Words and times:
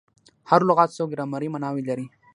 هر 0.49 0.61
لغت 0.69 0.89
څو 0.97 1.03
ګرامري 1.13 1.47
ماناوي 1.53 1.83
لري. 1.89 2.05